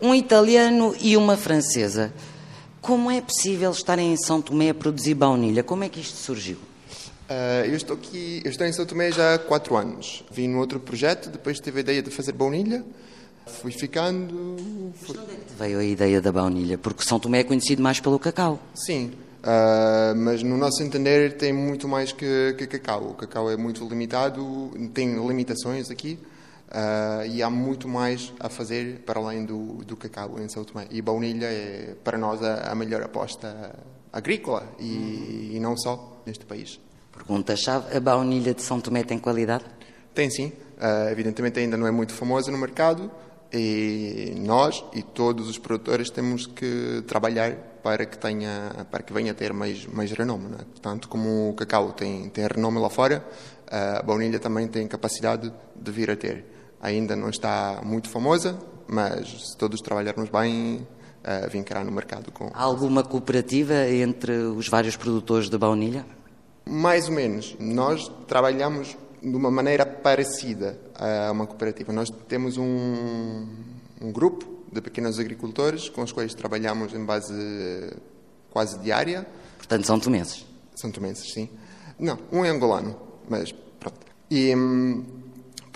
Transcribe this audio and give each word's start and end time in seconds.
Um 0.00 0.14
italiano 0.14 0.94
e 1.00 1.16
uma 1.16 1.36
francesa. 1.36 2.12
Como 2.80 3.10
é 3.10 3.20
possível 3.20 3.70
estarem 3.70 4.12
em 4.12 4.16
São 4.16 4.40
Tomé 4.40 4.70
a 4.70 4.74
produzir 4.74 5.14
baunilha? 5.14 5.62
Como 5.62 5.82
é 5.82 5.88
que 5.88 6.00
isto 6.00 6.16
surgiu? 6.16 6.56
Uh, 7.28 7.66
eu 7.66 7.74
estou 7.74 7.94
aqui, 7.94 8.40
eu 8.44 8.50
estou 8.50 8.66
em 8.66 8.72
São 8.72 8.86
Tomé 8.86 9.12
já 9.12 9.34
há 9.34 9.38
quatro 9.38 9.76
anos. 9.76 10.24
Vim 10.30 10.48
num 10.48 10.58
outro 10.58 10.80
projeto, 10.80 11.28
depois 11.28 11.60
tive 11.60 11.78
a 11.78 11.80
ideia 11.80 12.02
de 12.02 12.10
fazer 12.10 12.32
baunilha. 12.32 12.84
Fui 13.46 13.72
ficando. 13.72 14.56
Fui... 14.94 15.16
Mas 15.16 15.24
onde 15.24 15.32
é 15.32 15.36
que 15.36 15.54
veio 15.58 15.78
a 15.78 15.84
ideia 15.84 16.20
da 16.20 16.32
baunilha? 16.32 16.78
Porque 16.78 17.02
São 17.02 17.18
Tomé 17.18 17.40
é 17.40 17.44
conhecido 17.44 17.82
mais 17.82 17.98
pelo 17.98 18.18
cacau. 18.18 18.58
Sim, 18.74 19.12
uh, 19.42 20.16
mas 20.16 20.42
no 20.42 20.56
nosso 20.56 20.82
entender 20.82 21.36
tem 21.36 21.52
muito 21.52 21.88
mais 21.88 22.12
que, 22.12 22.54
que 22.56 22.66
cacau. 22.66 23.10
O 23.10 23.14
cacau 23.14 23.50
é 23.50 23.56
muito 23.56 23.86
limitado, 23.86 24.70
tem 24.94 25.14
limitações 25.26 25.90
aqui. 25.90 26.18
Uh, 26.68 27.26
e 27.26 27.42
há 27.42 27.48
muito 27.48 27.88
mais 27.88 28.32
a 28.38 28.50
fazer 28.50 29.00
para 29.06 29.18
além 29.18 29.44
do, 29.44 29.84
do 29.84 29.96
cacau 29.96 30.38
em 30.38 30.48
São 30.48 30.64
Tomé. 30.64 30.86
E 30.90 31.00
baunilha 31.00 31.46
é, 31.46 31.94
para 32.04 32.18
nós, 32.18 32.42
a, 32.42 32.70
a 32.70 32.74
melhor 32.74 33.02
aposta 33.02 33.74
agrícola 34.12 34.68
e, 34.78 35.52
e 35.54 35.60
não 35.60 35.76
só 35.76 36.22
neste 36.26 36.44
país. 36.44 36.78
Pergunta-chave: 37.12 37.96
a 37.96 38.00
baunilha 38.00 38.52
de 38.52 38.62
São 38.62 38.80
Tomé 38.80 39.02
tem 39.02 39.18
qualidade? 39.18 39.64
Tem 40.14 40.30
sim. 40.30 40.52
Uh, 40.76 41.08
evidentemente 41.10 41.58
ainda 41.58 41.76
não 41.76 41.86
é 41.86 41.90
muito 41.90 42.12
famosa 42.12 42.52
no 42.52 42.58
mercado 42.58 43.10
e 43.52 44.34
nós 44.36 44.84
e 44.92 45.02
todos 45.02 45.48
os 45.48 45.58
produtores 45.58 46.10
temos 46.10 46.46
que 46.46 47.02
trabalhar 47.06 47.52
para 47.82 48.04
que 48.04 48.18
tenha 48.18 48.86
para 48.90 49.02
que 49.02 49.12
venha 49.12 49.32
a 49.32 49.34
ter 49.34 49.52
mais 49.52 49.86
mais 49.86 50.12
renome 50.12 50.48
né? 50.48 50.58
tanto 50.82 51.08
como 51.08 51.48
o 51.48 51.54
cacau 51.54 51.92
tem 51.92 52.28
tem 52.28 52.46
renome 52.46 52.78
lá 52.78 52.90
fora 52.90 53.24
a 53.70 54.02
baunilha 54.02 54.38
também 54.38 54.68
tem 54.68 54.86
capacidade 54.86 55.52
de 55.74 55.90
vir 55.90 56.10
a 56.10 56.16
ter 56.16 56.44
ainda 56.80 57.16
não 57.16 57.30
está 57.30 57.80
muito 57.84 58.08
famosa 58.08 58.58
mas 58.86 59.50
se 59.50 59.56
todos 59.56 59.80
trabalharmos 59.80 60.30
bem 60.30 60.86
uh, 61.24 61.50
vincará 61.50 61.84
no 61.84 61.92
mercado 61.92 62.32
com 62.32 62.50
Há 62.54 62.62
alguma 62.62 63.02
cooperativa 63.02 63.88
entre 63.88 64.32
os 64.32 64.68
vários 64.68 64.96
produtores 64.96 65.50
de 65.50 65.58
baunilha 65.58 66.04
mais 66.68 67.08
ou 67.08 67.14
menos. 67.14 67.56
Nós 67.58 68.10
trabalhamos 68.26 68.96
de 69.22 69.34
uma 69.34 69.50
maneira 69.50 69.86
parecida 69.86 70.78
a 70.94 71.32
uma 71.32 71.46
cooperativa. 71.46 71.92
Nós 71.92 72.10
temos 72.28 72.56
um, 72.58 73.46
um 74.00 74.12
grupo 74.12 74.46
de 74.70 74.80
pequenos 74.82 75.18
agricultores 75.18 75.88
com 75.88 76.02
os 76.02 76.12
quais 76.12 76.34
trabalhamos 76.34 76.92
em 76.92 77.04
base 77.04 77.96
quase 78.50 78.78
diária. 78.80 79.26
Portanto, 79.56 79.86
são 79.86 79.98
tomenses? 79.98 80.46
São 80.76 80.90
tomenses, 80.90 81.32
sim. 81.32 81.48
Não, 81.98 82.18
um 82.30 82.44
é 82.44 82.50
angolano, 82.50 82.96
mas 83.28 83.50
pronto. 83.80 83.98
E, 84.30 84.54
hum, 84.54 85.04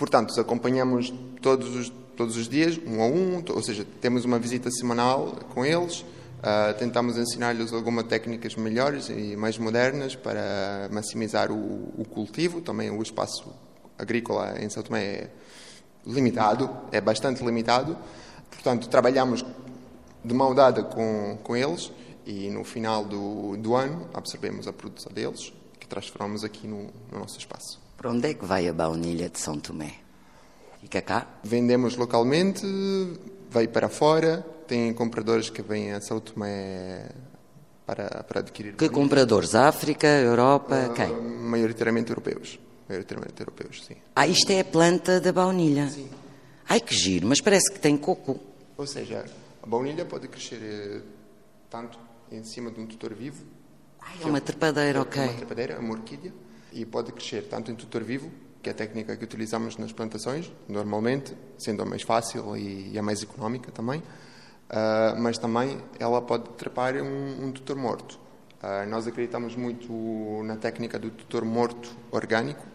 portanto, 0.03 0.37
acompanhamos 0.37 1.13
todos 1.41 1.73
os, 1.77 1.89
todos 2.17 2.35
os 2.35 2.49
dias, 2.49 2.77
um 2.85 3.01
a 3.01 3.05
um, 3.05 3.41
ou 3.47 3.63
seja, 3.63 3.87
temos 4.01 4.25
uma 4.25 4.37
visita 4.37 4.69
semanal 4.69 5.39
com 5.53 5.65
eles, 5.65 6.03
Uh, 6.43 6.77
tentamos 6.77 7.17
ensinar-lhes 7.17 7.71
algumas 7.71 8.03
técnicas 8.03 8.53
melhores 8.57 9.07
e 9.07 9.33
mais 9.33 9.57
modernas 9.57 10.13
para 10.13 10.89
maximizar 10.91 11.49
o, 11.49 11.93
o, 11.97 12.03
cultivo. 12.03 12.59
Também 12.59 12.91
o 12.91 13.01
espaço 13.01 13.49
agrícola 13.97 14.61
em 14.61 14.69
São 14.69 14.83
Tomé 14.83 15.05
é 15.05 15.29
limitado, 16.05 16.69
é 16.91 16.99
bastante 16.99 17.41
limitado. 17.45 17.97
Portanto, 18.51 18.89
trabalhamos 18.89 19.45
de 20.21 20.33
mão 20.33 20.53
dada 20.53 20.83
com, 20.83 21.37
com 21.41 21.55
eles 21.55 21.93
e 22.25 22.49
no 22.49 22.65
final 22.65 23.05
do, 23.05 23.55
do 23.55 23.73
ano 23.73 24.09
absorvemos 24.13 24.67
a 24.67 24.73
produção 24.73 25.13
deles, 25.13 25.53
que 25.79 25.87
transformamos 25.87 26.43
aqui 26.43 26.67
no, 26.67 26.89
no 27.09 27.19
nosso 27.19 27.39
espaço. 27.39 27.79
Para 28.03 28.11
onde 28.11 28.31
é 28.31 28.33
que 28.33 28.43
vai 28.43 28.67
a 28.67 28.73
baunilha 28.73 29.29
de 29.29 29.39
São 29.39 29.57
Tomé? 29.57 29.93
Fica 30.81 31.01
cá? 31.01 31.25
Vendemos 31.41 31.95
localmente, 31.95 32.61
vai 33.49 33.65
para 33.65 33.87
fora, 33.87 34.45
tem 34.67 34.93
compradores 34.93 35.49
que 35.49 35.61
vêm 35.61 35.93
a 35.93 36.01
São 36.01 36.19
Tomé 36.19 37.09
para, 37.85 38.25
para 38.25 38.41
adquirir. 38.41 38.75
Que 38.75 38.89
compradores? 38.89 39.55
África, 39.55 40.05
Europa, 40.05 40.89
uh, 40.89 40.93
quem? 40.93 41.15
Maioritariamente 41.15 42.09
europeus. 42.09 42.59
Maioritariamente 42.89 43.39
europeus, 43.39 43.85
sim. 43.85 43.95
Ah, 44.13 44.27
isto 44.27 44.51
é 44.51 44.59
a 44.59 44.65
planta 44.65 45.21
da 45.21 45.31
baunilha? 45.31 45.89
Sim. 45.89 46.09
Ai, 46.67 46.81
que 46.81 46.93
giro, 46.93 47.25
mas 47.25 47.39
parece 47.39 47.71
que 47.71 47.79
tem 47.79 47.95
coco. 47.95 48.37
Ou 48.75 48.85
seja, 48.85 49.23
a 49.61 49.65
baunilha 49.65 50.03
pode 50.03 50.27
crescer 50.27 50.59
eh, 50.61 51.01
tanto 51.69 51.97
em 52.29 52.43
cima 52.43 52.69
de 52.69 52.81
um 52.81 52.85
tutor 52.85 53.13
vivo. 53.13 53.45
Ai, 54.01 54.17
é 54.23 54.25
uma 54.25 54.41
trepadeira, 54.41 54.99
é 54.99 55.01
ok. 55.01 55.23
uma 55.23 55.33
trepadeira, 55.35 55.79
uma 55.79 55.93
orquídea. 55.93 56.33
E 56.73 56.85
pode 56.85 57.11
crescer 57.11 57.43
tanto 57.43 57.71
em 57.71 57.75
tutor 57.75 58.03
vivo, 58.03 58.31
que 58.61 58.69
é 58.69 58.71
a 58.71 58.75
técnica 58.75 59.15
que 59.15 59.23
utilizamos 59.23 59.77
nas 59.77 59.91
plantações, 59.91 60.51
normalmente, 60.67 61.35
sendo 61.57 61.83
a 61.83 61.85
mais 61.85 62.01
fácil 62.01 62.57
e 62.57 62.97
a 62.97 63.01
mais 63.01 63.21
económica 63.21 63.71
também 63.71 64.01
uh, 64.73 65.19
mas 65.19 65.37
também 65.37 65.79
ela 65.99 66.21
pode 66.21 66.49
trepar 66.51 66.95
um, 66.95 67.45
um 67.45 67.51
tutor 67.51 67.75
morto. 67.75 68.19
Uh, 68.61 68.89
nós 68.89 69.07
acreditamos 69.07 69.55
muito 69.55 70.41
na 70.43 70.55
técnica 70.55 70.97
do 70.97 71.09
tutor 71.09 71.43
morto 71.45 71.89
orgânico 72.11 72.65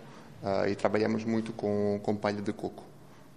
uh, 0.42 0.68
e 0.68 0.74
trabalhamos 0.74 1.24
muito 1.24 1.52
com, 1.52 1.98
com 2.02 2.14
palha 2.14 2.40
de 2.40 2.52
coco. 2.52 2.84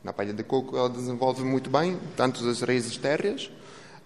Na 0.04 0.12
palha 0.12 0.34
de 0.34 0.44
coco 0.44 0.78
ela 0.78 0.90
desenvolve 0.90 1.44
muito 1.44 1.70
bem 1.70 1.98
tanto 2.16 2.48
as 2.48 2.62
raízes 2.62 2.98
térreas 2.98 3.52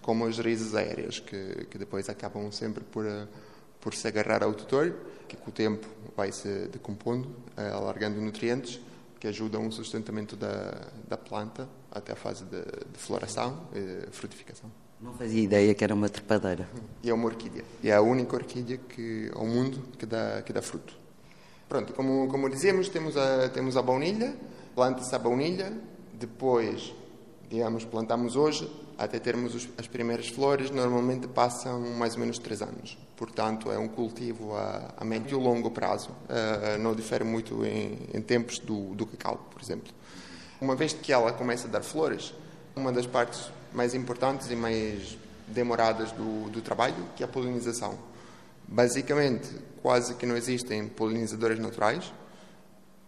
como 0.02 0.24
as 0.26 0.38
raízes 0.38 0.74
aéreas, 0.74 1.18
que, 1.18 1.66
que 1.68 1.76
depois 1.76 2.08
acabam 2.08 2.52
sempre 2.52 2.84
por, 2.84 3.04
por 3.86 3.94
se 3.94 4.08
agarrar 4.08 4.42
ao 4.42 4.52
tutor, 4.52 4.96
que 5.28 5.36
com 5.36 5.48
o 5.48 5.52
tempo 5.52 5.86
vai 6.16 6.32
se 6.32 6.66
decompondo, 6.72 7.30
alargando 7.56 8.20
nutrientes 8.20 8.80
que 9.20 9.28
ajudam 9.28 9.64
o 9.64 9.70
sustentamento 9.70 10.34
da, 10.34 10.74
da 11.06 11.16
planta 11.16 11.68
até 11.92 12.12
a 12.12 12.16
fase 12.16 12.44
de, 12.46 12.62
de 12.62 12.98
floração 12.98 13.68
e 13.72 14.10
frutificação. 14.10 14.68
Não 15.00 15.14
fazia 15.14 15.40
ideia 15.40 15.72
que 15.72 15.84
era 15.84 15.94
uma 15.94 16.08
trepadeira. 16.08 16.68
E 17.00 17.08
é 17.08 17.14
uma 17.14 17.26
orquídea. 17.26 17.62
E 17.80 17.88
é 17.88 17.94
a 17.94 18.00
única 18.00 18.34
orquídea 18.34 18.76
que, 18.76 19.30
ao 19.32 19.46
mundo 19.46 19.80
que 19.96 20.04
dá, 20.04 20.42
que 20.42 20.52
dá 20.52 20.60
fruto. 20.60 20.92
Pronto, 21.68 21.92
como, 21.92 22.26
como 22.26 22.50
dizíamos, 22.50 22.88
temos 22.88 23.16
a, 23.16 23.48
temos 23.50 23.76
a 23.76 23.82
baunilha, 23.82 24.34
planta-se 24.74 25.14
a 25.14 25.18
baunilha, 25.20 25.72
depois, 26.12 26.92
digamos, 27.48 27.84
plantamos 27.84 28.36
hoje, 28.36 28.70
até 28.98 29.18
termos 29.18 29.54
os, 29.54 29.68
as 29.78 29.86
primeiras 29.86 30.28
flores, 30.28 30.70
normalmente 30.70 31.28
passam 31.28 31.80
mais 31.80 32.14
ou 32.14 32.20
menos 32.20 32.38
três 32.38 32.62
anos. 32.62 32.98
Portanto, 33.16 33.70
é 33.70 33.78
um 33.78 33.88
cultivo 33.88 34.54
a, 34.54 34.94
a 34.96 35.04
médio 35.04 35.38
e 35.38 35.42
longo 35.42 35.70
prazo. 35.70 36.10
Uh, 36.10 36.78
não 36.78 36.94
difere 36.94 37.24
muito 37.24 37.64
em, 37.64 37.98
em 38.12 38.20
tempos 38.20 38.58
do, 38.58 38.94
do 38.94 39.06
cacau, 39.06 39.46
por 39.50 39.62
exemplo. 39.62 39.92
Uma 40.60 40.74
vez 40.74 40.92
que 40.92 41.12
ela 41.12 41.32
começa 41.32 41.68
a 41.68 41.70
dar 41.70 41.82
flores, 41.82 42.32
uma 42.74 42.92
das 42.92 43.06
partes 43.06 43.50
mais 43.72 43.94
importantes 43.94 44.50
e 44.50 44.56
mais 44.56 45.18
demoradas 45.46 46.12
do, 46.12 46.50
do 46.50 46.60
trabalho, 46.60 46.96
que 47.14 47.22
é 47.22 47.26
a 47.26 47.28
polinização. 47.28 47.98
Basicamente, 48.66 49.48
quase 49.82 50.14
que 50.14 50.26
não 50.26 50.36
existem 50.36 50.88
polinizadores 50.88 51.58
naturais, 51.58 52.12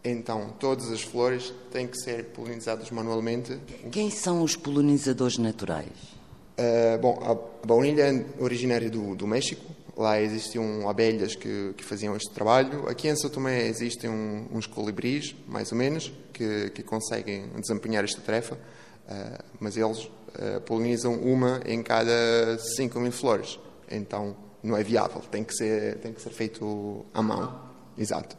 então 0.05 0.55
todas 0.59 0.91
as 0.91 1.03
flores 1.03 1.53
têm 1.71 1.87
que 1.87 1.99
ser 1.99 2.27
polinizadas 2.27 2.91
manualmente. 2.91 3.59
Quem 3.91 4.11
são 4.11 4.43
os 4.43 4.57
polinizadores 4.57 5.39
naturais? 5.39 6.19
Uh, 6.59 6.99
bom, 6.99 7.19
a 7.23 7.67
baunilha 7.67 8.03
é 8.03 8.43
originária 8.43 8.91
do, 8.91 9.15
do 9.15 9.27
México. 9.27 9.65
Lá 9.97 10.21
existiam 10.21 10.89
abelhas 10.89 11.35
que, 11.35 11.75
que 11.77 11.85
faziam 11.85 12.17
este 12.17 12.31
trabalho. 12.31 12.89
Aqui 12.89 13.09
em 13.09 13.17
São 13.17 13.29
Tomé 13.29 13.67
existem 13.67 14.09
um, 14.09 14.47
uns 14.53 14.67
colibris, 14.67 15.35
mais 15.47 15.73
ou 15.73 15.79
menos, 15.79 16.13
que, 16.33 16.71
que 16.71 16.83
conseguem 16.83 17.49
desempenhar 17.61 18.05
esta 18.05 18.21
tarefa, 18.21 18.55
uh, 18.55 19.45
mas 19.59 19.77
eles 19.77 20.05
uh, 20.05 20.61
polinizam 20.65 21.15
uma 21.15 21.61
em 21.67 21.83
cada 21.83 22.59
5 22.59 23.01
mil 23.01 23.13
flores. 23.13 23.59
Então 23.91 24.37
não 24.63 24.77
é 24.77 24.83
viável, 24.83 25.21
tem 25.31 25.45
que 25.45 25.55
ser, 25.55 25.99
tem 25.99 26.13
que 26.13 26.23
ser 26.23 26.31
feito 26.31 27.05
à 27.13 27.23
mão. 27.23 27.61
Exato. 27.97 28.37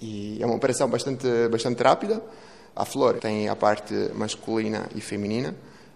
E 0.00 0.38
é 0.40 0.46
uma 0.46 0.56
operação 0.56 0.88
bastante, 0.88 1.26
bastante 1.50 1.82
rápida. 1.82 2.22
A 2.74 2.84
flor 2.84 3.18
tem 3.18 3.48
a 3.48 3.56
parte 3.56 3.94
masculina 4.14 4.88
e 4.94 5.00
feminina, 5.00 5.54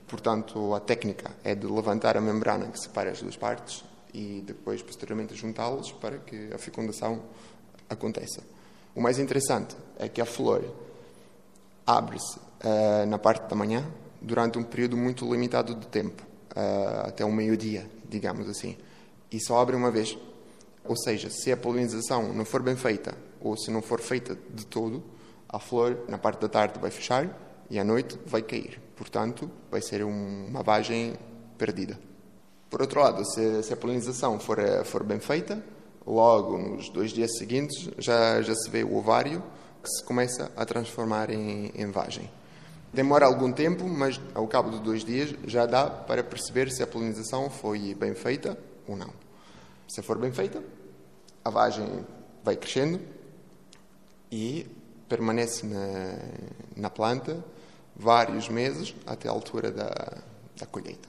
portanto, 0.08 0.74
a 0.74 0.80
técnica 0.80 1.30
é 1.44 1.54
de 1.54 1.66
levantar 1.66 2.16
a 2.16 2.20
membrana 2.20 2.68
que 2.68 2.80
separa 2.80 3.10
as 3.10 3.20
duas 3.20 3.36
partes 3.36 3.84
e 4.14 4.42
depois, 4.46 4.82
posteriormente, 4.82 5.34
juntá-los 5.34 5.92
para 5.92 6.18
que 6.18 6.50
a 6.54 6.58
fecundação 6.58 7.22
aconteça. 7.88 8.40
O 8.94 9.00
mais 9.00 9.18
interessante 9.18 9.76
é 9.98 10.08
que 10.08 10.20
a 10.20 10.26
flor 10.26 10.64
abre-se 11.86 12.38
uh, 12.38 13.06
na 13.06 13.18
parte 13.18 13.48
da 13.48 13.54
manhã 13.54 13.84
durante 14.20 14.58
um 14.58 14.62
período 14.62 14.96
muito 14.96 15.30
limitado 15.30 15.74
de 15.74 15.86
tempo, 15.86 16.22
uh, 16.56 17.08
até 17.08 17.24
o 17.24 17.32
meio-dia, 17.32 17.88
digamos 18.08 18.48
assim, 18.48 18.76
e 19.30 19.40
só 19.40 19.60
abre 19.60 19.76
uma 19.76 19.90
vez. 19.90 20.16
Ou 20.84 20.96
seja, 20.96 21.30
se 21.30 21.52
a 21.52 21.56
polinização 21.56 22.32
não 22.32 22.44
for 22.44 22.62
bem 22.62 22.76
feita 22.76 23.14
ou 23.40 23.56
se 23.56 23.70
não 23.70 23.82
for 23.82 24.00
feita 24.00 24.36
de 24.52 24.66
todo, 24.66 25.02
a 25.48 25.58
flor 25.58 26.04
na 26.08 26.18
parte 26.18 26.40
da 26.40 26.48
tarde 26.48 26.78
vai 26.78 26.90
fechar 26.90 27.28
e 27.68 27.78
à 27.78 27.84
noite 27.84 28.18
vai 28.26 28.42
cair. 28.42 28.80
Portanto, 28.96 29.50
vai 29.70 29.80
ser 29.80 30.02
uma 30.04 30.62
vagem 30.62 31.14
perdida. 31.56 31.98
Por 32.68 32.80
outro 32.80 33.00
lado, 33.00 33.24
se, 33.24 33.62
se 33.62 33.72
a 33.72 33.76
polinização 33.76 34.38
for, 34.38 34.58
eh, 34.58 34.84
for 34.84 35.02
bem 35.02 35.18
feita, 35.18 35.62
logo 36.06 36.56
nos 36.56 36.88
dois 36.88 37.10
dias 37.10 37.36
seguintes 37.36 37.90
já, 37.98 38.40
já 38.42 38.54
se 38.54 38.70
vê 38.70 38.84
o 38.84 38.96
ovário 38.96 39.42
que 39.82 39.88
se 39.88 40.04
começa 40.04 40.52
a 40.56 40.64
transformar 40.64 41.30
em, 41.30 41.72
em 41.74 41.90
vagem. 41.90 42.30
Demora 42.92 43.26
algum 43.26 43.52
tempo, 43.52 43.88
mas 43.88 44.20
ao 44.34 44.46
cabo 44.46 44.70
de 44.70 44.80
dois 44.80 45.04
dias 45.04 45.34
já 45.46 45.64
dá 45.64 45.86
para 45.86 46.22
perceber 46.22 46.70
se 46.70 46.82
a 46.82 46.86
polinização 46.86 47.48
foi 47.48 47.94
bem 47.94 48.14
feita 48.14 48.58
ou 48.86 48.96
não. 48.96 49.10
Se 49.90 50.02
for 50.02 50.16
bem 50.18 50.30
feita, 50.30 50.62
a 51.44 51.50
vagem 51.50 52.06
vai 52.44 52.56
crescendo 52.56 53.00
e 54.30 54.64
permanece 55.08 55.66
na, 55.66 56.16
na 56.76 56.88
planta 56.88 57.44
vários 57.96 58.48
meses 58.48 58.94
até 59.04 59.28
a 59.28 59.32
altura 59.32 59.72
da, 59.72 59.90
da 60.56 60.66
colheita. 60.66 61.08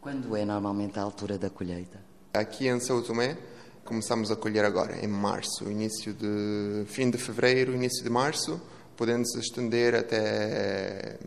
Quando 0.00 0.34
é 0.34 0.44
normalmente 0.44 0.98
a 0.98 1.02
altura 1.02 1.38
da 1.38 1.48
colheita? 1.48 2.00
Aqui 2.34 2.66
em 2.66 2.80
São 2.80 3.00
Tomé 3.04 3.38
começamos 3.84 4.32
a 4.32 4.36
colher 4.36 4.64
agora, 4.64 4.98
em 4.98 5.06
março, 5.06 5.70
início 5.70 6.12
de 6.12 6.86
fim 6.86 7.10
de 7.10 7.18
fevereiro, 7.18 7.72
início 7.72 8.02
de 8.02 8.10
março, 8.10 8.60
podendo 8.96 9.28
se 9.28 9.38
estender 9.38 9.94
até 9.94 11.20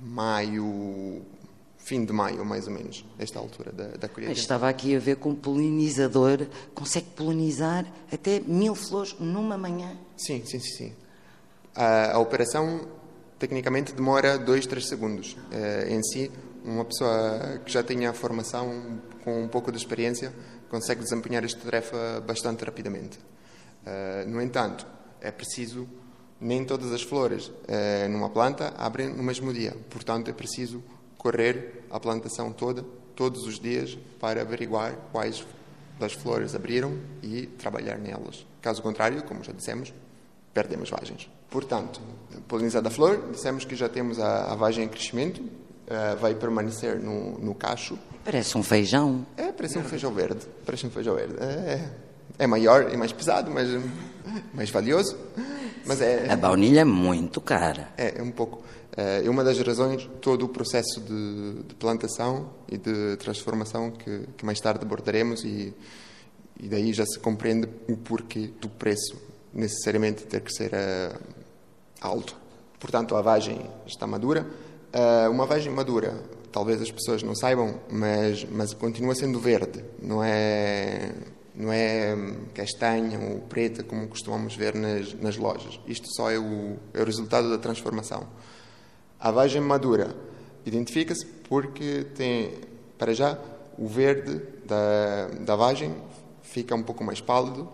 maio, 0.00 1.26
fim 1.86 2.04
de 2.04 2.12
maio, 2.12 2.44
mais 2.44 2.66
ou 2.66 2.72
menos, 2.72 3.04
esta 3.16 3.38
altura 3.38 3.70
da, 3.70 3.86
da 3.96 4.08
colheita. 4.08 4.36
Estava 4.36 4.68
aqui 4.68 4.96
a 4.96 4.98
ver 4.98 5.16
que 5.16 5.28
um 5.28 5.36
polinizador 5.36 6.44
consegue 6.74 7.06
polinizar 7.14 7.86
até 8.12 8.40
mil 8.40 8.74
flores 8.74 9.14
numa 9.20 9.56
manhã. 9.56 9.96
Sim, 10.16 10.44
sim, 10.44 10.58
sim. 10.58 10.76
sim. 10.76 10.92
A, 11.76 12.14
a 12.14 12.18
operação 12.18 12.88
tecnicamente 13.38 13.92
demora 13.92 14.36
dois, 14.36 14.66
três 14.66 14.88
segundos. 14.88 15.34
Uh, 15.34 15.88
em 15.88 16.02
si, 16.02 16.32
uma 16.64 16.84
pessoa 16.84 17.60
que 17.64 17.70
já 17.70 17.84
tenha 17.84 18.12
formação 18.12 19.00
com 19.22 19.44
um 19.44 19.46
pouco 19.46 19.70
de 19.70 19.78
experiência 19.78 20.32
consegue 20.68 21.02
desempenhar 21.02 21.44
esta 21.44 21.60
tarefa 21.60 22.20
bastante 22.26 22.64
rapidamente. 22.64 23.16
Uh, 23.86 24.28
no 24.28 24.42
entanto, 24.42 24.84
é 25.20 25.30
preciso 25.30 25.88
nem 26.40 26.64
todas 26.64 26.92
as 26.92 27.02
flores 27.02 27.46
uh, 27.46 28.08
numa 28.10 28.28
planta 28.28 28.74
abrem 28.76 29.08
no 29.08 29.22
mesmo 29.22 29.52
dia. 29.52 29.76
Portanto, 29.88 30.28
é 30.28 30.32
preciso 30.32 30.82
correr 31.26 31.82
a 31.90 31.98
plantação 31.98 32.52
toda, 32.52 32.84
todos 33.16 33.44
os 33.46 33.58
dias, 33.58 33.98
para 34.20 34.42
averiguar 34.42 34.94
quais 35.10 35.44
das 35.98 36.12
flores 36.12 36.54
abriram 36.54 36.96
e 37.20 37.46
trabalhar 37.46 37.98
nelas. 37.98 38.46
Caso 38.62 38.80
contrário, 38.80 39.24
como 39.24 39.42
já 39.42 39.52
dissemos, 39.52 39.92
perdemos 40.54 40.88
vagens. 40.88 41.28
Portanto, 41.50 42.00
polinizada 42.46 42.86
a 42.86 42.90
flor, 42.92 43.30
dissemos 43.32 43.64
que 43.64 43.74
já 43.74 43.88
temos 43.88 44.20
a, 44.20 44.52
a 44.52 44.54
vagem 44.54 44.84
em 44.84 44.88
crescimento, 44.88 45.40
uh, 45.40 46.16
vai 46.20 46.34
permanecer 46.36 47.00
no, 47.00 47.38
no 47.40 47.54
cacho. 47.54 47.98
Parece 48.24 48.56
um 48.56 48.62
feijão. 48.62 49.26
É, 49.36 49.50
parece 49.50 49.78
um 49.78 49.84
feijão 49.84 50.12
verde. 50.12 50.46
Parece 50.64 50.86
um 50.86 50.90
feijão 50.90 51.14
verde. 51.16 51.34
É, 51.40 51.90
é 52.38 52.46
maior 52.46 52.92
e 52.92 52.96
mais 52.96 53.12
pesado, 53.12 53.50
mas 53.50 53.68
mais 54.54 54.70
valioso. 54.70 55.16
Mas 55.86 56.00
é, 56.00 56.30
a 56.30 56.36
baunilha 56.36 56.80
é 56.80 56.84
muito 56.84 57.40
cara. 57.40 57.88
É, 57.96 58.18
é 58.18 58.22
um 58.22 58.30
pouco. 58.30 58.62
É 58.96 59.28
uma 59.28 59.44
das 59.44 59.58
razões, 59.58 60.08
todo 60.22 60.46
o 60.46 60.48
processo 60.48 61.00
de, 61.00 61.62
de 61.64 61.74
plantação 61.74 62.48
e 62.66 62.78
de 62.78 63.16
transformação 63.18 63.90
que, 63.90 64.26
que, 64.38 64.44
mais 64.44 64.58
tarde 64.58 64.86
abordaremos 64.86 65.44
e, 65.44 65.74
e 66.58 66.66
daí 66.66 66.94
já 66.94 67.04
se 67.04 67.18
compreende 67.18 67.68
o 67.90 67.96
porquê 67.98 68.50
do 68.58 68.70
preço 68.70 69.20
necessariamente 69.52 70.24
ter 70.24 70.40
que 70.40 70.50
ser 70.50 70.72
uh, 70.72 71.18
alto. 72.00 72.36
Portanto, 72.80 73.14
a 73.16 73.20
vagem 73.20 73.70
está 73.86 74.06
madura. 74.06 74.46
Uh, 74.94 75.30
uma 75.30 75.44
vagem 75.44 75.70
madura, 75.72 76.22
talvez 76.50 76.80
as 76.80 76.90
pessoas 76.90 77.22
não 77.22 77.34
saibam, 77.34 77.78
mas, 77.90 78.46
mas 78.50 78.72
continua 78.72 79.14
sendo 79.14 79.38
verde, 79.38 79.84
não 80.00 80.24
é, 80.24 81.12
não 81.56 81.72
é 81.72 82.14
castanha 82.54 83.18
ou 83.18 83.40
preta 83.40 83.82
como 83.82 84.06
costumamos 84.06 84.54
ver 84.54 84.74
nas, 84.74 85.14
nas 85.14 85.36
lojas. 85.38 85.80
Isto 85.86 86.06
só 86.14 86.30
é 86.30 86.38
o, 86.38 86.76
é 86.92 87.00
o 87.00 87.04
resultado 87.04 87.48
da 87.48 87.56
transformação. 87.56 88.26
A 89.18 89.30
vagem 89.30 89.62
madura 89.62 90.14
identifica-se 90.66 91.24
porque 91.24 92.06
tem, 92.14 92.52
para 92.98 93.14
já, 93.14 93.38
o 93.78 93.88
verde 93.88 94.42
da, 94.66 95.28
da 95.40 95.56
vagem 95.56 95.94
fica 96.42 96.74
um 96.74 96.82
pouco 96.82 97.02
mais 97.02 97.20
pálido 97.22 97.68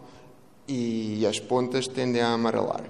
e 0.68 1.26
as 1.26 1.40
pontas 1.40 1.88
tendem 1.88 2.22
a 2.22 2.28
amarelar. 2.28 2.84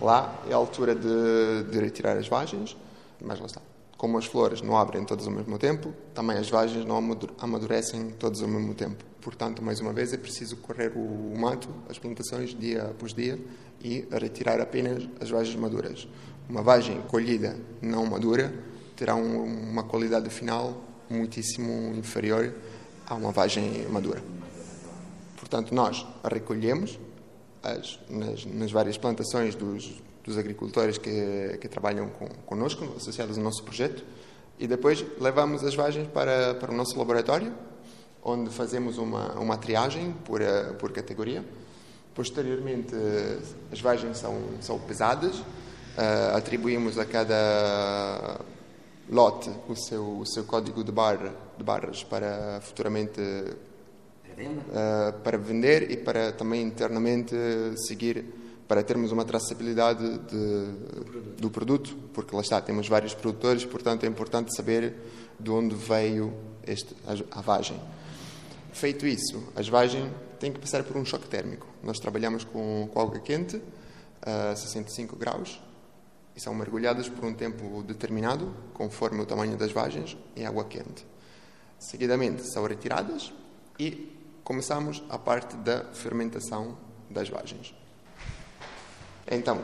Lá 0.00 0.42
é 0.48 0.52
a 0.52 0.56
altura 0.56 0.94
de, 0.94 1.64
de 1.70 1.78
retirar 1.78 2.16
as 2.18 2.28
vagens, 2.28 2.76
mas 3.22 3.40
lá 3.40 3.46
está. 3.46 3.62
Como 3.96 4.18
as 4.18 4.26
flores 4.26 4.60
não 4.60 4.76
abrem 4.76 5.04
todas 5.04 5.26
ao 5.26 5.32
mesmo 5.32 5.58
tempo, 5.58 5.94
também 6.14 6.36
as 6.36 6.48
vagens 6.48 6.84
não 6.84 6.96
amadurecem 7.38 8.10
todas 8.18 8.42
ao 8.42 8.48
mesmo 8.48 8.74
tempo. 8.74 9.09
Portanto, 9.20 9.62
mais 9.62 9.80
uma 9.80 9.92
vez, 9.92 10.12
é 10.12 10.16
preciso 10.16 10.56
correr 10.56 10.92
o 10.96 11.38
mato, 11.38 11.68
as 11.88 11.98
plantações, 11.98 12.54
dia 12.54 12.84
após 12.84 13.12
dia, 13.12 13.38
e 13.82 14.06
retirar 14.10 14.60
apenas 14.60 15.08
as 15.20 15.30
vagens 15.30 15.56
maduras. 15.56 16.08
Uma 16.48 16.62
vagem 16.62 17.00
colhida 17.02 17.56
não 17.80 18.06
madura 18.06 18.52
terá 18.96 19.14
um, 19.14 19.44
uma 19.44 19.82
qualidade 19.82 20.28
final 20.28 20.84
muitíssimo 21.08 21.94
inferior 21.96 22.54
a 23.06 23.14
uma 23.14 23.32
vagem 23.32 23.86
madura. 23.88 24.22
Portanto, 25.38 25.74
nós 25.74 26.06
recolhemos 26.22 26.98
as, 27.62 27.98
nas, 28.08 28.44
nas, 28.44 28.70
várias 28.70 28.98
plantações 28.98 29.54
dos, 29.54 30.02
dos 30.22 30.36
agricultores 30.36 30.98
que, 30.98 31.58
que 31.60 31.68
trabalham 31.68 32.08
com, 32.10 32.28
conosco, 32.46 32.84
associados 32.96 33.38
ao 33.38 33.44
nosso 33.44 33.64
projeto, 33.64 34.04
e 34.58 34.66
depois 34.66 35.04
levamos 35.18 35.64
as 35.64 35.74
vagens 35.74 36.06
para, 36.08 36.54
para 36.54 36.70
o 36.70 36.74
nosso 36.74 36.98
laboratório, 36.98 37.54
onde 38.22 38.50
fazemos 38.50 38.98
uma, 38.98 39.32
uma 39.34 39.56
triagem 39.56 40.12
por, 40.24 40.40
eh, 40.40 40.72
por 40.78 40.92
categoria. 40.92 41.44
Posteriormente, 42.14 42.94
as 43.72 43.80
vagens 43.80 44.18
são, 44.18 44.36
são 44.60 44.78
pesadas, 44.80 45.36
uh, 45.36 46.36
atribuímos 46.36 46.98
a 46.98 47.04
cada 47.04 48.40
lote 49.08 49.50
o 49.68 49.76
seu, 49.76 50.18
o 50.18 50.26
seu 50.26 50.44
código 50.44 50.82
de, 50.84 50.92
barra, 50.92 51.32
de 51.56 51.64
barras 51.64 52.02
para 52.02 52.60
futuramente 52.62 53.20
para 55.22 55.36
vender 55.36 55.90
e 55.90 55.96
para 55.96 56.32
também 56.32 56.62
internamente 56.62 57.34
seguir, 57.86 58.24
para 58.66 58.82
termos 58.82 59.12
uma 59.12 59.24
traçabilidade 59.24 60.18
de, 60.18 61.40
do 61.40 61.50
produto, 61.50 61.96
porque 62.14 62.34
lá 62.34 62.40
está, 62.40 62.60
temos 62.60 62.88
vários 62.88 63.14
produtores, 63.14 63.64
portanto 63.64 64.04
é 64.04 64.06
importante 64.06 64.54
saber 64.54 64.94
de 65.38 65.50
onde 65.50 65.74
veio 65.74 66.32
este, 66.66 66.94
a, 67.06 67.38
a 67.38 67.42
vagem. 67.42 67.78
Feito 68.80 69.06
isso, 69.06 69.46
as 69.54 69.68
vagens 69.68 70.10
têm 70.38 70.50
que 70.50 70.58
passar 70.58 70.82
por 70.82 70.96
um 70.96 71.04
choque 71.04 71.28
térmico. 71.28 71.66
Nós 71.82 71.98
trabalhamos 71.98 72.44
com, 72.44 72.88
com 72.90 72.98
água 72.98 73.20
quente, 73.20 73.60
a 74.22 74.56
65 74.56 75.16
graus, 75.16 75.60
e 76.34 76.40
são 76.40 76.54
mergulhadas 76.54 77.06
por 77.06 77.26
um 77.26 77.34
tempo 77.34 77.82
determinado, 77.82 78.56
conforme 78.72 79.20
o 79.20 79.26
tamanho 79.26 79.54
das 79.54 79.70
vagens, 79.70 80.16
em 80.34 80.46
água 80.46 80.64
quente. 80.64 81.06
Seguidamente, 81.78 82.50
são 82.50 82.66
retiradas 82.66 83.34
e 83.78 84.16
começamos 84.42 85.04
a 85.10 85.18
parte 85.18 85.58
da 85.58 85.84
fermentação 85.92 86.78
das 87.10 87.28
vagens. 87.28 87.74
Então, 89.30 89.60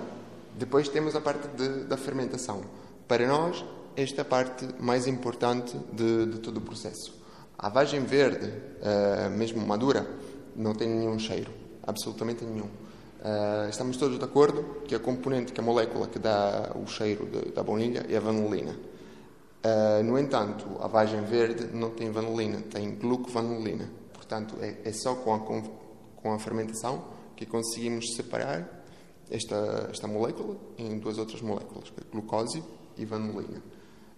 depois 0.59 0.90
temos 0.90 1.17
a 1.17 1.23
parte 1.23 1.49
de, 1.57 1.85
da 1.85 1.97
fermentação. 1.97 2.62
Para 3.09 3.26
nós, 3.26 3.64
esta 3.97 4.21
é 4.21 4.23
a 4.23 4.26
parte 4.26 4.69
mais 4.79 5.07
importante 5.07 5.75
de, 5.90 6.26
de 6.26 6.38
todo 6.40 6.59
o 6.59 6.61
processo. 6.61 7.17
A 7.59 7.71
vagem 7.71 8.05
verde, 8.05 8.47
uh, 8.47 9.31
mesmo 9.31 9.67
madura, 9.67 10.07
não 10.55 10.75
tem 10.75 10.89
nenhum 10.89 11.19
cheiro, 11.19 11.51
absolutamente 11.83 12.45
nenhum. 12.45 12.67
Uh, 12.67 13.69
estamos 13.71 13.97
todos 13.97 14.19
de 14.19 14.25
acordo 14.25 14.83
que 14.87 14.95
a 14.95 14.99
componente, 14.99 15.53
que 15.53 15.61
a 15.61 15.65
molécula 15.65 16.07
que 16.07 16.19
dá 16.19 16.73
o 16.75 16.87
cheiro 16.87 17.27
da 17.55 17.63
baunilha 17.63 18.05
é 18.11 18.17
a 18.17 18.21
vanilina. 18.21 18.73
Uh, 18.73 20.03
no 20.05 20.19
entanto, 20.19 20.67
a 20.81 20.87
vagem 20.87 21.23
verde 21.23 21.69
não 21.73 21.91
tem 21.91 22.11
vanilina, 22.11 22.61
tem 22.61 22.95
glucovanilina. 22.95 23.89
Portanto, 24.13 24.57
é, 24.61 24.77
é 24.85 24.93
só 24.93 25.15
com 25.15 25.35
a, 25.35 25.41
com 25.41 26.33
a 26.35 26.39
fermentação 26.39 27.05
que 27.35 27.47
conseguimos 27.47 28.15
separar 28.15 28.85
esta, 29.31 29.89
esta 29.91 30.07
molécula 30.07 30.57
em 30.77 30.99
duas 30.99 31.17
outras 31.17 31.41
moléculas, 31.41 31.93
é 31.99 32.03
glucose 32.13 32.63
e 32.99 33.05
vanilina. 33.05 33.63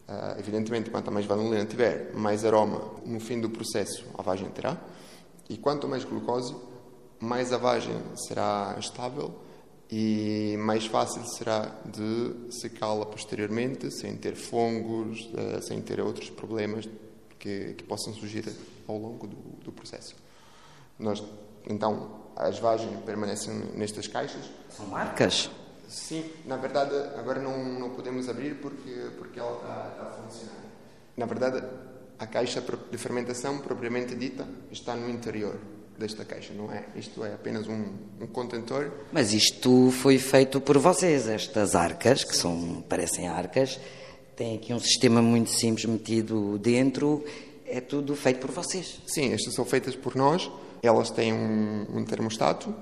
Uh, 0.08 0.38
evidentemente, 0.38 0.88
quanto 0.88 1.12
mais 1.12 1.26
vanilina 1.26 1.66
tiver, 1.66 2.14
mais 2.14 2.42
aroma 2.42 2.94
no 3.04 3.20
fim 3.20 3.38
do 3.38 3.50
processo 3.50 4.06
a 4.16 4.22
vagem 4.22 4.48
terá. 4.48 4.78
E 5.50 5.58
quanto 5.58 5.86
mais 5.86 6.02
glucose, 6.02 6.56
mais 7.20 7.52
a 7.52 7.58
vagem 7.58 7.94
será 8.16 8.74
estável 8.78 9.34
e 9.90 10.56
mais 10.58 10.86
fácil 10.86 11.22
será 11.26 11.74
de 11.84 12.34
secá-la 12.50 13.04
posteriormente, 13.04 13.90
sem 13.90 14.16
ter 14.16 14.34
fungos, 14.34 15.26
uh, 15.26 15.62
sem 15.62 15.82
ter 15.82 16.00
outros 16.00 16.30
problemas 16.30 16.88
que, 17.38 17.74
que 17.74 17.84
possam 17.84 18.14
surgir 18.14 18.50
ao 18.86 18.96
longo 18.96 19.26
do, 19.26 19.36
do 19.62 19.72
processo. 19.72 20.16
Nós, 20.98 21.22
então, 21.68 22.18
as 22.34 22.58
vagens 22.58 22.98
permanecem 23.04 23.52
nestas 23.74 24.06
caixas. 24.06 24.44
São 24.70 24.86
marcas? 24.86 25.50
Sim, 25.88 26.24
na 26.44 26.56
verdade, 26.56 26.94
agora 27.18 27.40
não, 27.40 27.64
não 27.64 27.90
podemos 27.90 28.28
abrir 28.28 28.56
porque, 28.56 29.10
porque 29.16 29.40
ela 29.40 29.56
está, 29.56 30.02
a 30.02 30.22
funcionar. 30.22 30.64
Na 31.16 31.24
verdade, 31.24 31.64
a 32.18 32.26
caixa 32.26 32.60
de 32.60 32.98
fermentação, 32.98 33.58
propriamente 33.58 34.14
dita, 34.14 34.46
está 34.70 34.94
no 34.94 35.08
interior. 35.08 35.58
desta 35.98 36.24
caixa, 36.24 36.52
não 36.54 36.70
é? 36.70 36.84
Isto 36.94 37.24
é 37.24 37.34
apenas 37.34 37.66
um, 37.66 37.84
um 38.20 38.26
contentor. 38.28 38.92
Mas 39.12 39.32
isto 39.32 39.90
foi 39.90 40.18
feito 40.18 40.60
por 40.60 40.78
vocês, 40.78 41.26
estas 41.26 41.74
arcas, 41.74 42.22
que 42.22 42.36
são, 42.36 42.84
parecem 42.88 43.26
arcas, 43.26 43.80
tem 44.36 44.56
aqui 44.56 44.72
um 44.72 44.78
sistema 44.78 45.20
muito 45.20 45.50
simples 45.50 45.84
metido 45.86 46.58
dentro, 46.58 47.24
é 47.66 47.80
tudo 47.80 48.14
feito 48.14 48.38
por 48.38 48.52
vocês. 48.52 49.00
Sim, 49.06 49.32
estas 49.32 49.54
são 49.54 49.64
feitas 49.64 49.96
por 49.96 50.14
nós, 50.14 50.48
elas 50.82 51.10
têm 51.10 51.32
um, 51.32 51.86
um 51.92 52.04
termostato 52.04 52.72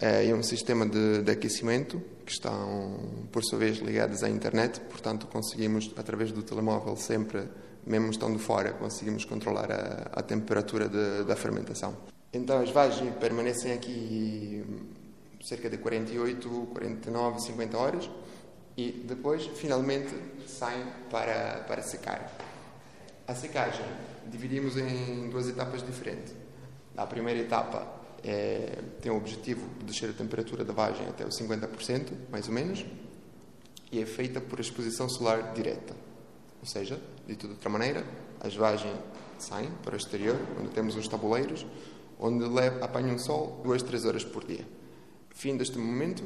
é, 0.00 0.26
e 0.26 0.34
um 0.34 0.42
sistema 0.42 0.86
de, 0.86 1.22
de 1.22 1.30
aquecimento 1.30 2.02
que 2.24 2.32
estão, 2.32 3.26
por 3.30 3.44
sua 3.44 3.58
vez, 3.58 3.78
ligadas 3.78 4.22
à 4.22 4.28
internet, 4.28 4.80
portanto 4.80 5.26
conseguimos, 5.26 5.92
através 5.96 6.32
do 6.32 6.42
telemóvel, 6.42 6.96
sempre 6.96 7.48
mesmo 7.86 8.10
estando 8.10 8.38
fora, 8.38 8.72
conseguimos 8.72 9.24
controlar 9.24 9.70
a, 9.70 10.20
a 10.20 10.22
temperatura 10.22 10.88
de, 10.88 11.24
da 11.24 11.36
fermentação. 11.36 11.96
Então 12.32 12.60
as 12.60 12.70
vagens 12.70 13.14
permanecem 13.16 13.72
aqui 13.72 14.64
cerca 15.42 15.68
de 15.68 15.76
48, 15.76 16.68
49, 16.72 17.40
50 17.40 17.78
horas 17.78 18.10
e 18.76 19.04
depois 19.06 19.46
finalmente 19.46 20.14
saem 20.46 20.84
para, 21.10 21.64
para 21.68 21.82
secar. 21.82 22.32
A 23.26 23.34
secagem 23.34 23.84
dividimos 24.26 24.76
em 24.76 25.28
duas 25.30 25.48
etapas 25.48 25.84
diferentes. 25.84 26.34
A 26.96 27.06
primeira 27.06 27.40
etapa 27.40 28.03
é, 28.24 28.78
tem 29.02 29.12
o 29.12 29.16
objetivo 29.16 29.68
de 29.78 29.84
descer 29.84 30.08
a 30.08 30.12
temperatura 30.12 30.64
da 30.64 30.72
vagem 30.72 31.06
até 31.06 31.26
os 31.26 31.38
50%, 31.38 32.12
mais 32.30 32.48
ou 32.48 32.54
menos, 32.54 32.84
e 33.92 34.00
é 34.00 34.06
feita 34.06 34.40
por 34.40 34.58
exposição 34.58 35.08
solar 35.08 35.52
direta. 35.52 35.94
Ou 36.60 36.66
seja, 36.66 36.98
dito 37.26 37.46
de 37.46 37.52
outra 37.52 37.68
maneira, 37.68 38.04
as 38.40 38.56
vagens 38.56 38.98
saem 39.38 39.70
para 39.82 39.94
o 39.94 39.96
exterior, 39.96 40.38
onde 40.58 40.70
temos 40.70 40.96
os 40.96 41.06
tabuleiros, 41.06 41.66
onde 42.18 42.44
apanham 42.80 43.18
sol 43.18 43.60
duas, 43.62 43.82
três 43.82 44.06
horas 44.06 44.24
por 44.24 44.44
dia. 44.44 44.66
Fim 45.28 45.56
deste 45.56 45.78
momento, 45.78 46.24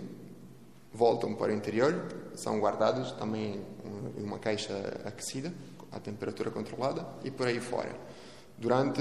voltam 0.93 1.35
para 1.35 1.53
o 1.53 1.55
interior, 1.55 2.07
são 2.35 2.61
guardados 2.61 3.11
também 3.13 3.61
em 4.17 4.23
uma 4.23 4.39
caixa 4.39 4.75
aquecida, 5.05 5.53
a 5.91 5.99
temperatura 5.99 6.51
controlada, 6.51 7.05
e 7.25 7.31
por 7.31 7.49
aí 7.49 7.59
fora. 7.59 7.95
Durante 8.57 9.01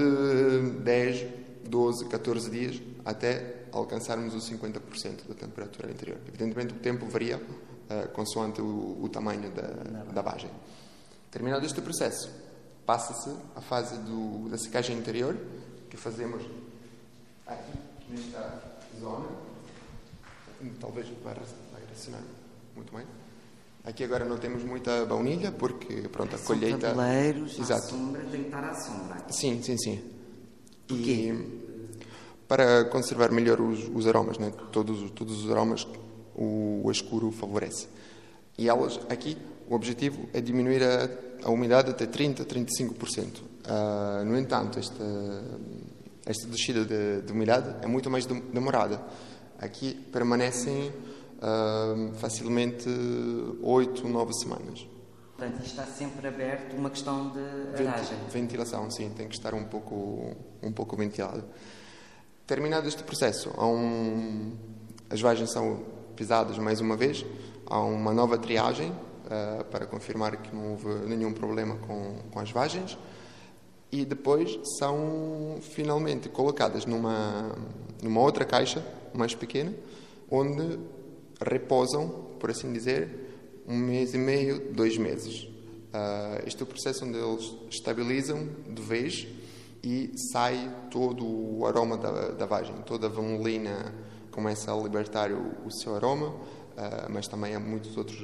10, 0.84 1.47
12, 1.68 2.06
14 2.06 2.50
dias, 2.50 2.82
até 3.06 3.66
alcançarmos 3.72 4.34
os 4.34 4.50
50% 4.50 5.28
da 5.28 5.36
temperatura 5.36 5.92
interior. 5.92 6.18
Evidentemente, 6.28 6.74
o 6.74 6.78
tempo 6.78 7.06
varia 7.08 7.38
uh, 7.38 8.08
consoante 8.14 8.62
o, 8.62 8.98
o 9.02 9.10
tamanho 9.10 9.52
da, 9.52 10.04
da 10.14 10.22
vagem. 10.22 10.50
Terminado 11.32 11.66
este 11.66 11.82
processo, 11.82 12.30
passa-se 12.86 13.36
a 13.56 13.62
fase 13.62 13.98
do, 13.98 14.50
da 14.50 14.58
secagem 14.58 14.98
interior, 14.98 15.38
que 15.90 15.98
fazemos 15.98 16.44
aqui, 17.46 17.78
nesta 18.10 18.64
zona. 19.00 19.28
Talvez 20.80 21.08
vai 21.24 21.36
raciocinar 21.36 22.22
muito 22.76 22.96
bem. 22.96 23.06
Aqui 23.84 24.04
agora 24.04 24.26
não 24.26 24.38
temos 24.38 24.64
muita 24.64 25.06
baunilha, 25.06 25.52
porque 25.52 26.10
pronto, 26.10 26.36
a 26.36 26.38
São 26.38 26.48
colheita. 26.48 26.94
Exato. 27.62 27.86
à 27.86 27.90
sombra, 27.90 28.22
tem 28.24 28.42
que 28.42 28.48
estar 28.48 28.64
à 28.64 28.74
sombra. 28.74 29.26
Sim, 29.30 29.64
sim, 29.64 29.78
sim. 29.78 30.17
Para 32.48 32.86
conservar 32.86 33.32
melhor 33.32 33.60
os, 33.60 33.90
os 33.94 34.08
aromas, 34.08 34.38
né? 34.38 34.54
todos, 34.72 35.12
todos 35.12 35.44
os 35.44 35.52
aromas 35.52 35.86
o, 36.34 36.82
o 36.84 36.92
escuro 36.92 37.32
favorece. 37.32 37.88
E 38.58 38.70
elas, 38.70 39.00
aqui, 39.10 39.38
o 39.70 39.76
objetivo 39.76 40.30
é 40.34 40.40
diminuir 40.40 40.82
a, 40.84 41.10
a 41.44 41.52
umidade 41.52 41.90
até 41.90 42.06
30%, 42.06 42.46
35%. 42.46 43.42
Uh, 43.68 44.24
no 44.26 44.38
entanto, 44.38 44.80
esta, 44.80 45.04
esta 46.26 46.48
descida 46.48 46.86
de, 46.86 47.22
de, 47.22 47.32
umidade 47.34 47.76
é 47.82 47.88
muito 47.88 48.10
mais 48.10 48.26
demorada. 48.26 49.02
Aqui 49.60 49.94
permanecem 49.94 50.90
uh, 51.38 52.14
facilmente 52.16 52.88
8, 53.62 54.08
9 54.08 54.34
semanas. 54.34 54.88
Portanto, 55.38 55.64
está 55.64 55.86
sempre 55.86 56.28
aberto 56.28 56.76
uma 56.76 56.90
questão 56.90 57.30
de 57.30 57.84
aragem. 57.84 58.18
Ventilação, 58.32 58.90
sim, 58.90 59.12
tem 59.12 59.28
que 59.28 59.36
estar 59.36 59.54
um 59.54 59.66
pouco, 59.66 60.36
um 60.64 60.72
pouco 60.72 60.98
ventilado. 60.98 61.44
Terminado 62.48 62.88
este 62.88 63.04
processo, 63.04 63.52
um, 63.62 64.54
as 65.08 65.22
vagens 65.22 65.52
são 65.52 65.86
pesadas 66.16 66.58
mais 66.58 66.82
uma 66.82 66.98
vez, 66.98 67.24
há 67.68 67.80
uma 67.80 68.16
nova 68.16 68.36
triagem 68.40 68.90
uh, 68.90 69.64
para 69.66 69.86
confirmar 69.86 70.38
que 70.38 70.56
não 70.56 70.72
houve 70.72 70.88
nenhum 71.06 71.32
problema 71.32 71.76
com, 71.76 72.16
com 72.32 72.40
as 72.40 72.50
vagens 72.50 72.98
e 73.92 74.04
depois 74.06 74.60
são 74.80 75.60
finalmente 75.62 76.30
colocadas 76.30 76.84
numa, 76.88 77.56
numa 78.02 78.22
outra 78.22 78.44
caixa 78.44 78.84
mais 79.14 79.36
pequena, 79.36 79.72
onde 80.32 80.80
repousam, 81.40 82.10
por 82.40 82.50
assim 82.50 82.74
dizer, 82.74 83.28
um 83.68 83.78
mês 83.78 84.14
e 84.14 84.18
meio, 84.18 84.74
dois 84.74 84.98
meses. 84.98 85.44
Uh, 85.44 86.46
este 86.46 86.62
é 86.62 86.64
o 86.64 86.68
processo 86.68 87.06
onde 87.06 87.18
eles 87.18 87.54
estabilizam 87.70 88.48
de 88.70 88.82
vez 88.82 89.28
e 89.84 90.12
sai 90.32 90.88
todo 90.92 91.26
o 91.26 91.66
aroma 91.66 91.98
da, 91.98 92.30
da 92.30 92.46
vagem, 92.46 92.76
toda 92.86 93.08
a 93.08 93.10
vanilina 93.10 93.94
começa 94.32 94.72
a 94.72 94.78
libertar 94.78 95.32
o, 95.32 95.66
o 95.66 95.72
seu 95.72 95.96
aroma, 95.96 96.28
uh, 96.28 96.42
mas 97.10 97.28
também 97.28 97.56
há 97.56 97.60
muitas 97.60 97.98
outras 97.98 98.20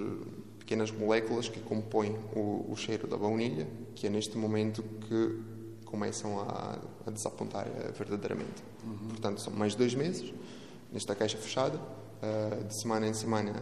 pequenas 0.60 0.92
moléculas 0.92 1.50
que 1.50 1.60
compõem 1.60 2.16
o, 2.36 2.72
o, 2.72 2.76
cheiro 2.76 3.08
da 3.08 3.18
baunilha, 3.18 3.68
que 3.96 4.08
é 4.08 4.10
neste 4.10 4.38
momento 4.38 4.82
que 4.82 5.40
começam 5.86 6.40
a, 6.40 6.78
a 7.08 7.12
desapontar 7.12 7.68
uh, 7.68 7.94
verdadeiramente. 7.98 8.64
Uhum. 8.86 9.08
Portanto, 9.10 9.42
são 9.42 9.54
mais 9.54 9.76
dois 9.76 9.96
meses 9.96 10.34
nesta 10.92 11.16
caixa 11.16 11.38
fechada, 11.38 11.78
uh, 11.78 12.64
de 12.64 12.80
semana 12.80 13.08
em 13.08 13.14
semana 13.14 13.54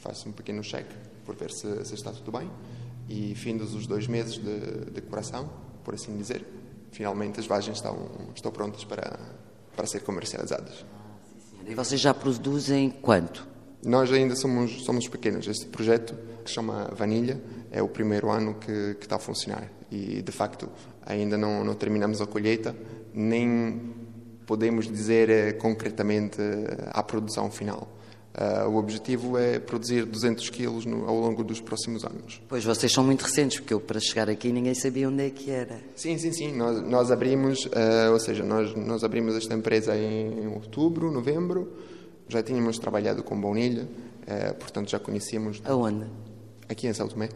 faço 0.00 0.28
um 0.28 0.32
pequeno 0.32 0.62
cheque 0.62 0.94
por 1.24 1.36
ver 1.36 1.50
se, 1.50 1.84
se, 1.84 1.94
está 1.94 2.10
tudo 2.10 2.32
bem 2.32 2.50
e 3.08 3.34
findos 3.34 3.74
os 3.74 3.86
dois 3.86 4.06
meses 4.06 4.34
de 4.34 4.90
decoração, 4.90 5.50
por 5.84 5.94
assim 5.94 6.16
dizer, 6.16 6.46
finalmente 6.90 7.38
as 7.40 7.46
vagens 7.46 7.76
estão, 7.76 8.08
estão 8.34 8.50
prontas 8.50 8.84
para, 8.84 9.18
para 9.76 9.86
ser 9.86 10.00
comercializadas. 10.00 10.84
E 11.66 11.74
vocês 11.74 12.00
já 12.00 12.14
produzem 12.14 12.90
quanto? 12.90 13.46
Nós 13.84 14.12
ainda 14.12 14.36
somos, 14.36 14.82
somos 14.84 15.08
pequenos. 15.08 15.46
Este 15.46 15.66
projeto, 15.66 16.14
que 16.44 16.50
se 16.50 16.54
chama 16.54 16.90
Vanilha, 16.94 17.40
é 17.70 17.82
o 17.82 17.88
primeiro 17.88 18.30
ano 18.30 18.54
que, 18.54 18.94
que 18.94 19.06
está 19.06 19.16
a 19.16 19.18
funcionar. 19.18 19.70
E, 19.90 20.22
de 20.22 20.32
facto, 20.32 20.68
ainda 21.04 21.38
não, 21.38 21.64
não 21.64 21.74
terminamos 21.74 22.20
a 22.20 22.26
colheita, 22.26 22.76
nem 23.12 23.94
podemos 24.46 24.86
dizer 24.86 25.30
eh, 25.30 25.52
concretamente 25.52 26.40
eh, 26.40 26.90
a 26.90 27.02
produção 27.02 27.50
final. 27.50 27.88
Uh, 28.32 28.68
o 28.68 28.76
objetivo 28.76 29.36
é 29.36 29.58
produzir 29.58 30.04
200 30.06 30.48
quilos 30.50 30.86
no, 30.86 31.08
ao 31.08 31.18
longo 31.18 31.42
dos 31.42 31.60
próximos 31.60 32.04
anos. 32.04 32.40
Pois 32.48 32.64
vocês 32.64 32.92
são 32.92 33.02
muito 33.02 33.22
recentes, 33.22 33.58
porque 33.58 33.74
eu 33.74 33.80
para 33.80 33.98
chegar 33.98 34.30
aqui 34.30 34.52
ninguém 34.52 34.72
sabia 34.72 35.08
onde 35.08 35.26
é 35.26 35.30
que 35.30 35.50
era. 35.50 35.80
Sim, 35.96 36.16
sim, 36.16 36.32
sim. 36.32 36.56
Nós, 36.56 36.80
nós 36.82 37.10
abrimos, 37.10 37.64
uh, 37.66 38.12
ou 38.12 38.20
seja, 38.20 38.44
nós, 38.44 38.72
nós 38.76 39.02
abrimos 39.02 39.34
esta 39.34 39.52
empresa 39.52 39.96
em, 39.96 40.44
em, 40.44 40.46
outubro, 40.46 41.10
novembro. 41.10 41.72
Já 42.28 42.40
tínhamos 42.40 42.78
trabalhado 42.78 43.24
com 43.24 43.38
baunilha, 43.38 43.82
uh, 43.82 44.54
portanto 44.54 44.90
já 44.90 45.00
conhecíamos. 45.00 45.60
Aonde? 45.64 46.06
Aqui 46.68 46.86
em 46.86 46.94
São 46.94 47.08
Tomé. 47.08 47.28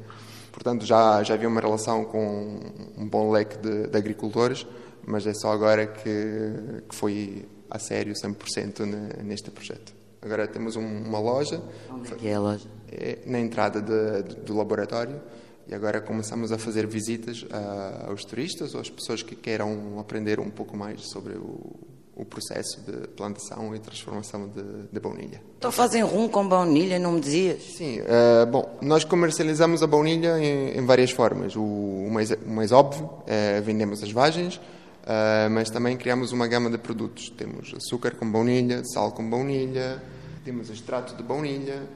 Portanto 0.53 0.87
já, 0.87 1.25
já 1.25 1.35
havia 1.35 1.49
uma 1.49 1.61
relação 1.61 2.05
com 2.05 2.61
um 2.97 3.09
bom 3.09 3.33
leque 3.33 3.59
de, 3.59 3.89
de 3.89 3.99
agricultores, 3.99 4.65
mas 5.05 5.27
é 5.27 5.35
só 5.35 5.51
agora 5.51 5.89
que, 5.89 6.85
que 6.89 6.95
foi 6.95 7.45
a 7.69 7.81
sério 7.81 8.15
100% 8.15 9.25
neste 9.25 9.51
projeto. 9.51 10.04
Agora 10.25 10.47
temos 10.49 10.77
um, 10.77 10.85
uma 10.85 11.19
loja. 11.19 11.61
Onde 11.91 12.13
é 12.13 12.17
que 12.17 12.29
é 12.29 12.35
a 12.35 12.41
loja? 12.41 12.69
É 12.91 13.19
na 13.27 13.39
entrada 13.39 13.81
de, 13.81 14.29
de, 14.29 14.41
do 14.41 14.57
laboratório. 14.57 15.21
E 15.67 15.75
agora 15.75 16.01
começamos 16.01 16.53
a 16.53 16.59
fazer 16.59 16.87
visitas 16.87 17.45
a, 17.51 18.07
aos 18.09 18.25
turistas 18.25 18.75
ou 18.75 18.81
às 18.81 18.91
pessoas 18.91 19.23
que 19.23 19.35
queiram 19.35 19.99
aprender 19.99 20.39
um 20.39 20.51
pouco 20.51 20.77
mais 20.77 21.09
sobre 21.09 21.35
o, 21.35 21.75
o 22.17 22.25
processo 22.25 22.81
de 22.83 23.09
plantação 23.09 23.75
e 23.75 23.79
transformação 23.79 24.49
de, 24.49 24.63
de 24.93 25.01
baunilha. 25.01 25.41
Então 25.59 25.73
fazem 25.73 26.03
rum 26.03 26.29
com 26.29 26.47
baunilha, 26.47 26.99
não 26.99 27.13
me 27.13 27.21
dizias? 27.21 27.63
Sim. 27.63 28.01
Uh, 28.01 28.47
bom, 28.51 28.79
nós 28.81 29.05
comercializamos 29.05 29.83
a 29.83 29.87
baunilha 29.87 30.39
em, 30.39 30.79
em 30.79 30.87
várias 30.87 31.11
formas. 31.11 31.57
O, 31.57 31.63
o, 31.63 32.11
mais, 32.11 32.31
o 32.31 32.51
mais 32.51 32.71
óbvio 32.71 33.11
é 33.27 33.61
vendemos 33.61 34.03
as 34.03 34.13
vagens, 34.13 34.57
uh, 34.57 35.51
mas 35.51 35.71
também 35.71 35.97
criamos 35.97 36.31
uma 36.31 36.47
gama 36.47 36.71
de 36.71 36.79
produtos. 36.79 37.31
Temos 37.31 37.75
açúcar 37.75 38.15
com 38.15 38.31
baunilha, 38.31 38.83
sal 38.85 39.13
com 39.13 39.29
baunilha, 39.29 40.01
temos 40.45 40.69
extrato 40.71 41.17
de 41.17 41.23
baunilha, 41.23 41.89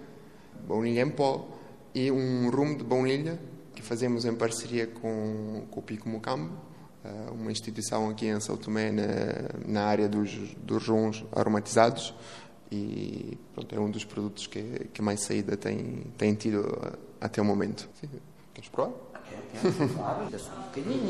baunilha 0.66 1.02
em 1.02 1.10
pó 1.10 1.46
e 1.94 2.10
um 2.10 2.50
rum 2.50 2.76
de 2.76 2.82
baunilha 2.82 3.38
que 3.74 3.82
fazemos 3.82 4.24
em 4.24 4.34
parceria 4.34 4.86
com, 4.86 5.66
com 5.70 5.80
o 5.80 5.82
Pico 5.82 6.08
Mucambo, 6.08 6.52
eh, 7.04 7.30
uma 7.30 7.52
instituição 7.52 8.08
aqui 8.08 8.26
em 8.26 8.40
São 8.40 8.56
Tomé 8.56 8.90
na, 8.90 9.04
na 9.66 9.84
área 9.84 10.08
dos, 10.08 10.32
dos 10.56 10.88
rums 10.88 11.24
aromatizados 11.30 12.14
e 12.72 13.38
pronto, 13.54 13.74
é 13.74 13.78
um 13.78 13.90
dos 13.90 14.04
produtos 14.04 14.46
que, 14.46 14.88
que 14.92 15.00
mais 15.00 15.22
saída 15.22 15.56
tem, 15.56 16.06
tem 16.16 16.34
tido 16.34 16.66
até 17.20 17.40
o 17.40 17.44
momento. 17.44 17.88
Sim. 18.00 18.08
Queres 18.52 18.70
provar? 18.70 18.92
Quero, 19.28 19.74
quero, 19.74 19.94
claro, 19.94 20.24
um 20.24 20.28
bocadinho. 20.28 21.06